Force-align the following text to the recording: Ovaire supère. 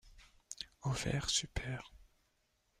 Ovaire 0.81 1.29
supère. 1.29 1.93